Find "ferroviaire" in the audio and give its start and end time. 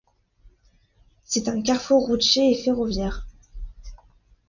2.63-3.27